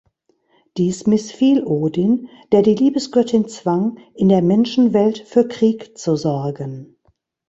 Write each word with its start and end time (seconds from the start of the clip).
Dies 0.77 1.05
missfiel 1.05 1.63
Odin, 1.63 2.27
der 2.51 2.63
die 2.63 2.73
Liebesgöttin 2.73 3.47
zwang, 3.47 3.99
in 4.15 4.29
der 4.29 4.41
Menschenwelt 4.41 5.19
für 5.19 5.47
Krieg 5.47 5.95
zu 5.95 6.15
sorgen. 6.15 6.97